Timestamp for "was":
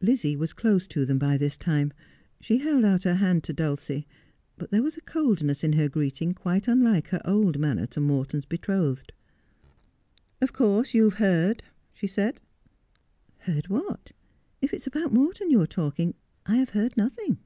0.34-0.52, 4.82-4.96